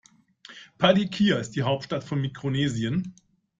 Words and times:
Palikir 0.79 1.37
ist 1.37 1.51
die 1.51 1.61
Hauptstadt 1.61 2.03
von 2.03 2.19
Mikronesien. 2.21 3.13